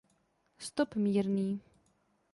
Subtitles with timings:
[0.57, 1.59] Stop mírný.